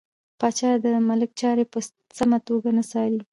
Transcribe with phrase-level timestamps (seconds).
[0.39, 1.79] پاچا د ملک چارې په
[2.17, 3.19] سمه توګه نه څاري.